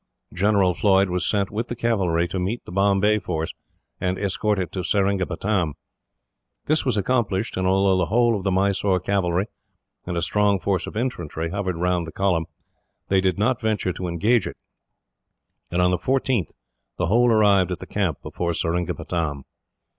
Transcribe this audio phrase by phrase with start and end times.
[0.33, 3.53] General Floyd was sent, with the cavalry, to meet the Bombay force
[3.99, 5.73] and escort it to Seringapatam.
[6.65, 9.45] This was accomplished, and although the whole of the Mysore cavalry,
[10.07, 12.47] and a strong force of infantry hovered round the column,
[13.09, 14.57] they did not venture to engage it,
[15.69, 16.49] and on the 14th
[16.97, 19.43] the whole arrived at the camp before Seringapatam.